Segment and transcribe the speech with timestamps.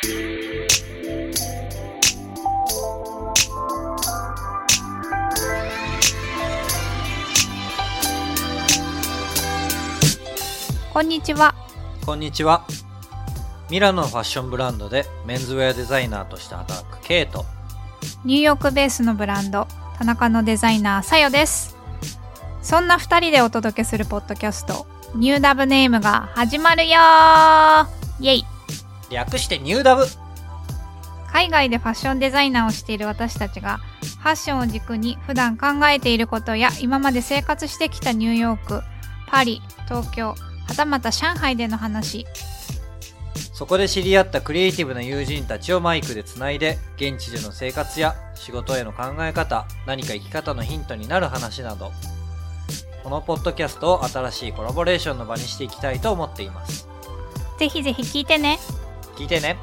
[0.00, 0.06] こ
[11.00, 11.52] んにちは。
[12.06, 12.64] こんにちは。
[13.70, 17.44] ミラノのファッションブランドでメンズウェアデザイナーとして働くケイト。
[18.24, 19.66] ニューヨークベースのブランド、
[19.98, 21.76] 田中のデザイナー、さよです。
[22.62, 24.86] そんな二人でお届けするポッドキャスト、
[25.16, 27.86] ニューダブネームが始まるよー
[28.20, 28.57] イェイ
[29.10, 30.04] 略してニューダブ
[31.32, 33.78] 海外でファッションデザイナーをしている私たちが、
[34.22, 38.82] ファッションを軸に普段考えていることや今まで生活してきたニューヨーク、
[39.28, 40.36] パリ、東京、は
[40.76, 42.26] たまた上海での話、
[43.58, 51.92] そこで知り合ったクリエイティブな友人たちをマイクでつないで、現地での生活や仕事への考え方、何か生き方のヒントになる話など、
[53.02, 56.88] このポッドキャストを新しいコラボレーションの場にしていきたいと思っています。
[57.58, 58.58] ぜひぜひ聞いてね。
[59.18, 59.58] 聞いてね。